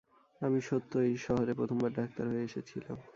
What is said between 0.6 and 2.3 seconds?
সত্য, এই শহরে প্রথমবার ডাক্তার